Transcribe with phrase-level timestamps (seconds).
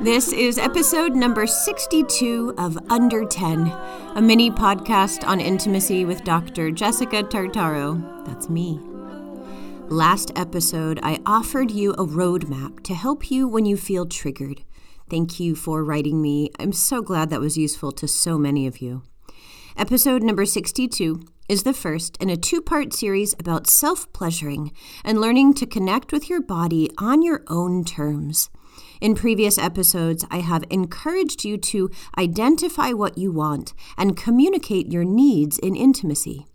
[0.00, 3.66] This is episode number 62 of Under 10,
[4.14, 6.70] a mini podcast on intimacy with Dr.
[6.70, 8.24] Jessica Tartaro.
[8.24, 8.78] That's me.
[9.88, 14.62] Last episode, I offered you a roadmap to help you when you feel triggered.
[15.10, 16.52] Thank you for writing me.
[16.60, 19.02] I'm so glad that was useful to so many of you.
[19.76, 24.70] Episode number 62 is the first in a two part series about self pleasuring
[25.04, 28.48] and learning to connect with your body on your own terms.
[29.00, 35.04] In previous episodes, I have encouraged you to identify what you want and communicate your
[35.04, 36.46] needs in intimacy.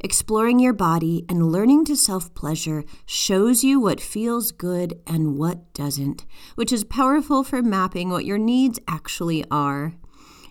[0.00, 5.72] Exploring your body and learning to self pleasure shows you what feels good and what
[5.74, 9.94] doesn't, which is powerful for mapping what your needs actually are.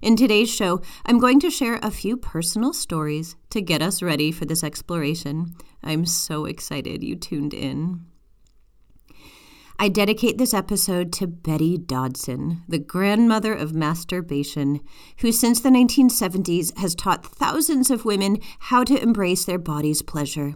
[0.02, 4.32] In today's show, I'm going to share a few personal stories to get us ready
[4.32, 5.56] for this exploration.
[5.82, 8.06] I'm so excited you tuned in.
[9.80, 14.80] I dedicate this episode to Betty Dodson, the grandmother of masturbation,
[15.20, 20.56] who since the 1970s has taught thousands of women how to embrace their body's pleasure.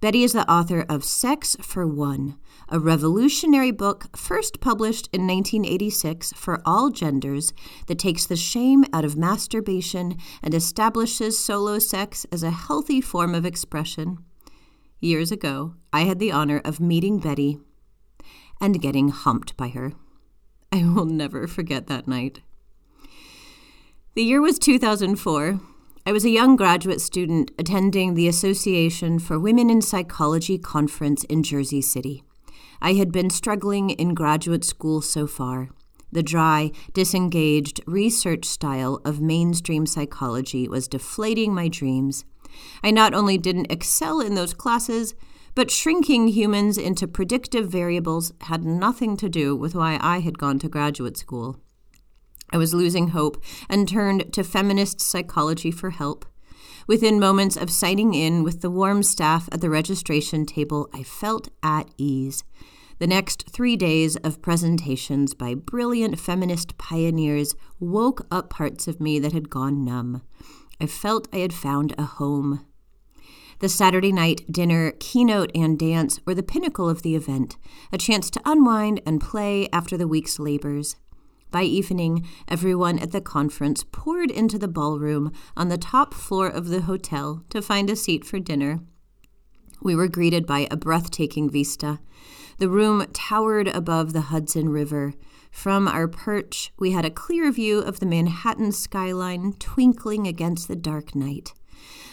[0.00, 2.36] Betty is the author of Sex for One,
[2.68, 7.52] a revolutionary book first published in 1986 for all genders
[7.88, 13.34] that takes the shame out of masturbation and establishes solo sex as a healthy form
[13.34, 14.18] of expression.
[15.00, 17.58] Years ago, I had the honor of meeting Betty
[18.60, 19.92] and getting humped by her.
[20.72, 22.40] I will never forget that night.
[24.14, 25.60] The year was 2004.
[26.06, 31.42] I was a young graduate student attending the Association for Women in Psychology conference in
[31.42, 32.22] Jersey City.
[32.82, 35.70] I had been struggling in graduate school so far.
[36.12, 42.24] The dry, disengaged research style of mainstream psychology was deflating my dreams.
[42.82, 45.14] I not only didn't excel in those classes,
[45.54, 50.58] but shrinking humans into predictive variables had nothing to do with why I had gone
[50.60, 51.58] to graduate school.
[52.50, 56.24] I was losing hope and turned to feminist psychology for help.
[56.86, 61.48] Within moments of signing in with the warm staff at the registration table, I felt
[61.62, 62.44] at ease.
[62.98, 69.18] The next three days of presentations by brilliant feminist pioneers woke up parts of me
[69.18, 70.22] that had gone numb.
[70.80, 72.66] I felt I had found a home.
[73.60, 77.56] The Saturday night dinner, keynote, and dance were the pinnacle of the event,
[77.92, 80.96] a chance to unwind and play after the week's labors.
[81.50, 86.68] By evening, everyone at the conference poured into the ballroom on the top floor of
[86.68, 88.80] the hotel to find a seat for dinner.
[89.80, 92.00] We were greeted by a breathtaking vista.
[92.58, 95.14] The room towered above the Hudson River.
[95.50, 100.74] From our perch, we had a clear view of the Manhattan skyline twinkling against the
[100.74, 101.54] dark night.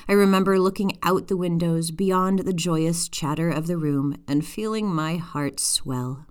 [0.07, 4.88] I remember looking out the windows beyond the joyous chatter of the room and feeling
[4.88, 6.25] my heart swell.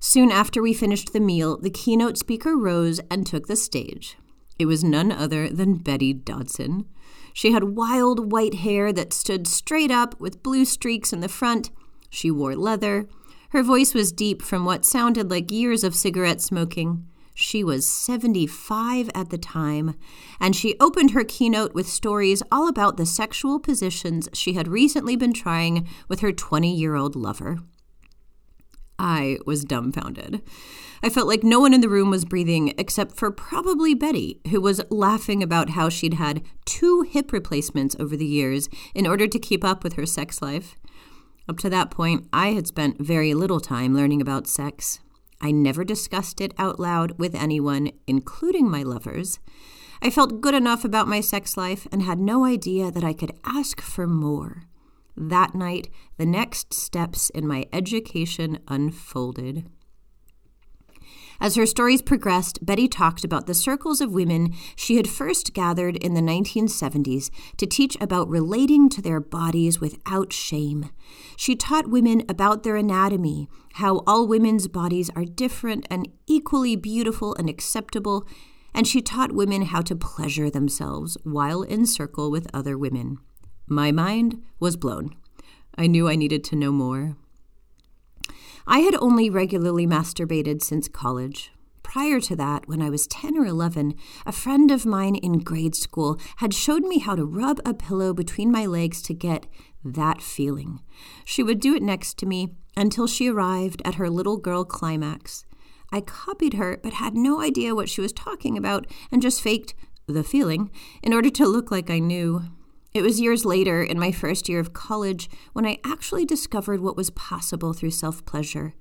[0.00, 4.16] Soon after we finished the meal, the keynote speaker rose and took the stage.
[4.58, 6.86] It was none other than Betty Dodson.
[7.32, 11.70] She had wild white hair that stood straight up with blue streaks in the front.
[12.08, 13.08] She wore leather.
[13.50, 17.06] Her voice was deep from what sounded like years of cigarette smoking.
[17.38, 19.94] She was 75 at the time,
[20.40, 25.16] and she opened her keynote with stories all about the sexual positions she had recently
[25.16, 27.58] been trying with her 20 year old lover.
[28.98, 30.40] I was dumbfounded.
[31.02, 34.58] I felt like no one in the room was breathing except for probably Betty, who
[34.58, 39.38] was laughing about how she'd had two hip replacements over the years in order to
[39.38, 40.74] keep up with her sex life.
[41.46, 45.00] Up to that point, I had spent very little time learning about sex.
[45.40, 49.38] I never discussed it out loud with anyone, including my lovers.
[50.02, 53.32] I felt good enough about my sex life and had no idea that I could
[53.44, 54.64] ask for more.
[55.16, 55.88] That night,
[56.18, 59.70] the next steps in my education unfolded.
[61.40, 65.96] As her stories progressed, Betty talked about the circles of women she had first gathered
[65.96, 70.90] in the 1970s to teach about relating to their bodies without shame.
[71.36, 77.34] She taught women about their anatomy, how all women's bodies are different and equally beautiful
[77.34, 78.26] and acceptable,
[78.74, 83.18] and she taught women how to pleasure themselves while in circle with other women.
[83.66, 85.14] My mind was blown.
[85.76, 87.16] I knew I needed to know more.
[88.68, 91.52] I had only regularly masturbated since college.
[91.84, 93.94] Prior to that, when I was 10 or 11,
[94.26, 98.12] a friend of mine in grade school had showed me how to rub a pillow
[98.12, 99.46] between my legs to get
[99.84, 100.80] that feeling.
[101.24, 105.46] She would do it next to me until she arrived at her little girl climax.
[105.92, 109.74] I copied her, but had no idea what she was talking about and just faked
[110.08, 110.72] the feeling
[111.04, 112.42] in order to look like I knew.
[112.96, 116.96] It was years later, in my first year of college, when I actually discovered what
[116.96, 118.72] was possible through self pleasure.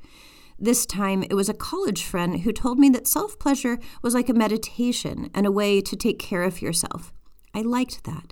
[0.57, 4.29] This time, it was a college friend who told me that self pleasure was like
[4.29, 7.11] a meditation and a way to take care of yourself.
[7.53, 8.31] I liked that.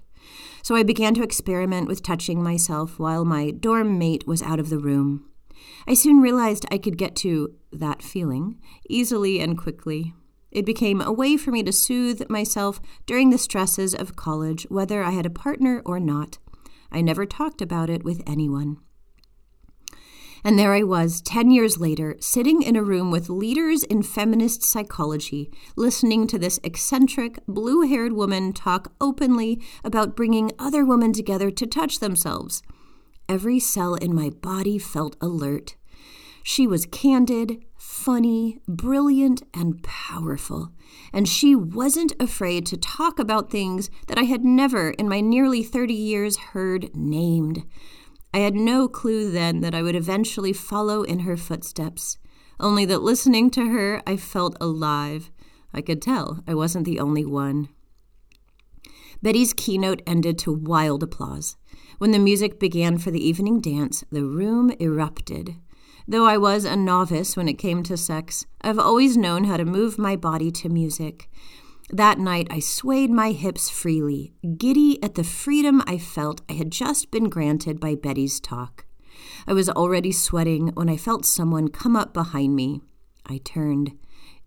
[0.62, 4.70] So I began to experiment with touching myself while my dorm mate was out of
[4.70, 5.30] the room.
[5.86, 10.14] I soon realized I could get to that feeling easily and quickly.
[10.54, 15.04] It became a way for me to soothe myself during the stresses of college, whether
[15.04, 16.38] I had a partner or not.
[16.92, 18.78] I never talked about it with anyone.
[20.46, 24.62] And there I was, 10 years later, sitting in a room with leaders in feminist
[24.62, 31.50] psychology, listening to this eccentric, blue haired woman talk openly about bringing other women together
[31.50, 32.62] to touch themselves.
[33.30, 35.78] Every cell in my body felt alert.
[36.44, 40.72] She was candid, funny, brilliant, and powerful.
[41.14, 45.62] And she wasn't afraid to talk about things that I had never in my nearly
[45.62, 47.64] 30 years heard named.
[48.34, 52.18] I had no clue then that I would eventually follow in her footsteps,
[52.60, 55.30] only that listening to her, I felt alive.
[55.72, 57.70] I could tell I wasn't the only one.
[59.22, 61.58] Betty's keynote ended to wild applause.
[62.00, 65.56] When the music began for the evening dance, the room erupted.
[66.08, 69.66] Though I was a novice when it came to sex, I've always known how to
[69.66, 71.30] move my body to music.
[71.90, 76.72] That night, I swayed my hips freely, giddy at the freedom I felt I had
[76.72, 78.86] just been granted by Betty's talk.
[79.48, 82.82] I was already sweating when I felt someone come up behind me.
[83.26, 83.94] I turned.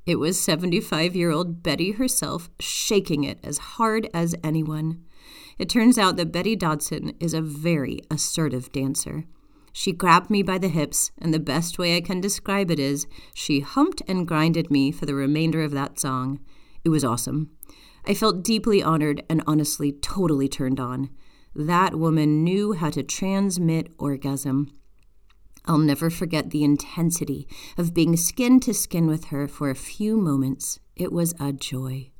[0.04, 5.04] It was 75 year old Betty herself, shaking it as hard as anyone.
[5.58, 9.24] It turns out that Betty Dodson is a very assertive dancer.
[9.78, 13.06] She grabbed me by the hips, and the best way I can describe it is
[13.34, 16.40] she humped and grinded me for the remainder of that song.
[16.82, 17.50] It was awesome.
[18.06, 21.10] I felt deeply honored and honestly totally turned on.
[21.54, 24.72] That woman knew how to transmit orgasm.
[25.66, 27.46] I'll never forget the intensity
[27.76, 30.80] of being skin to skin with her for a few moments.
[30.96, 32.12] It was a joy.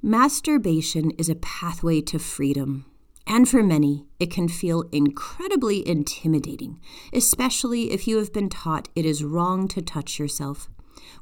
[0.00, 2.86] Masturbation is a pathway to freedom.
[3.30, 6.80] And for many, it can feel incredibly intimidating,
[7.12, 10.70] especially if you have been taught it is wrong to touch yourself.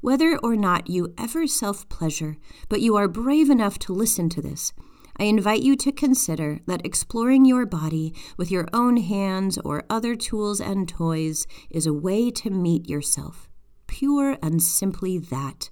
[0.00, 2.36] Whether or not you ever self pleasure,
[2.68, 4.72] but you are brave enough to listen to this,
[5.18, 10.14] I invite you to consider that exploring your body with your own hands or other
[10.14, 13.48] tools and toys is a way to meet yourself.
[13.88, 15.70] Pure and simply that.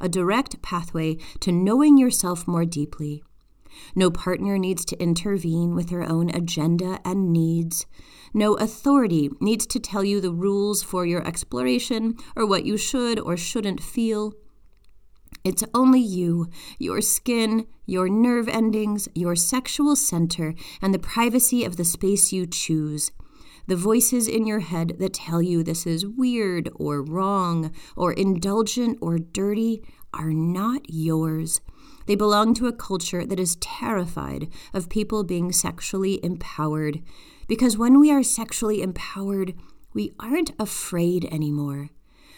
[0.00, 3.22] A direct pathway to knowing yourself more deeply.
[3.94, 7.86] No partner needs to intervene with her own agenda and needs.
[8.32, 13.18] No authority needs to tell you the rules for your exploration or what you should
[13.18, 14.32] or shouldn't feel.
[15.42, 21.76] It's only you, your skin, your nerve endings, your sexual center, and the privacy of
[21.76, 23.10] the space you choose.
[23.66, 28.98] The voices in your head that tell you this is weird or wrong or indulgent
[29.00, 29.82] or dirty
[30.12, 31.60] are not yours.
[32.06, 37.02] They belong to a culture that is terrified of people being sexually empowered.
[37.46, 39.54] Because when we are sexually empowered,
[39.92, 41.90] we aren't afraid anymore.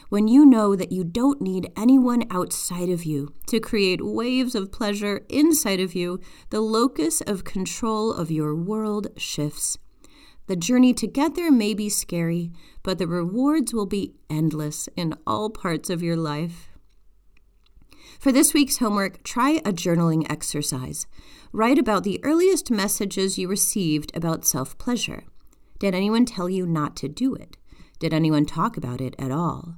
[0.08, 4.70] When you know that you don't need anyone outside of you to create waves of
[4.70, 9.78] pleasure inside of you, the locus of control of your world shifts.
[10.48, 12.52] The journey to get there may be scary,
[12.82, 16.71] but the rewards will be endless in all parts of your life.
[18.22, 21.08] For this week's homework, try a journaling exercise.
[21.50, 25.24] Write about the earliest messages you received about self pleasure.
[25.80, 27.56] Did anyone tell you not to do it?
[27.98, 29.74] Did anyone talk about it at all?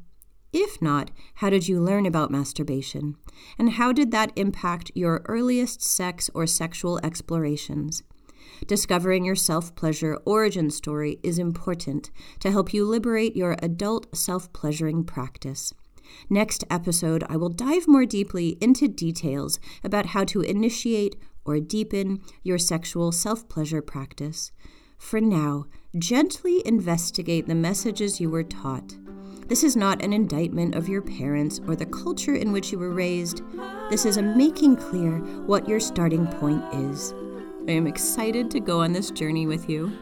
[0.53, 3.17] If not, how did you learn about masturbation?
[3.59, 8.03] And how did that impact your earliest sex or sexual explorations?
[8.67, 12.11] Discovering your self pleasure origin story is important
[12.41, 15.73] to help you liberate your adult self pleasuring practice.
[16.29, 22.21] Next episode, I will dive more deeply into details about how to initiate or deepen
[22.43, 24.53] your sexual self pleasure practice.
[24.99, 25.67] For now,
[25.99, 28.97] gently investigate the messages you were taught.
[29.47, 32.93] This is not an indictment of your parents or the culture in which you were
[32.93, 33.43] raised.
[33.91, 37.13] This is a making clear what your starting point is.
[37.69, 39.93] I am excited to go on this journey with you.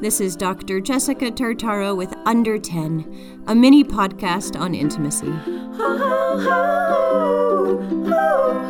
[0.00, 0.80] This is Dr.
[0.80, 5.26] Jessica Tartaro with Under 10, a mini podcast on intimacy.
[5.26, 8.14] Oh, oh,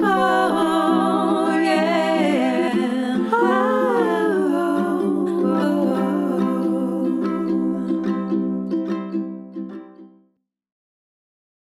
[0.02, 1.57] oh,